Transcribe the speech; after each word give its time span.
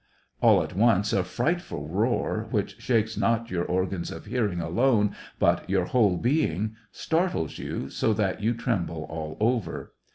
All 0.41 0.63
at 0.63 0.75
once 0.75 1.13
a 1.13 1.23
frightful 1.23 1.87
roar, 1.87 2.47
which 2.49 2.81
shakes 2.81 3.15
not 3.17 3.51
your 3.51 3.63
organs 3.63 4.09
of 4.09 4.25
hearing 4.25 4.59
alone 4.59 5.13
but 5.37 5.69
your 5.69 5.85
whole 5.85 6.17
being, 6.17 6.75
startles 6.91 7.59
you 7.59 7.87
so 7.87 8.11
that 8.15 8.41
you 8.41 8.55
tremble 8.55 9.03
all 9.11 9.37
over. 9.39 9.93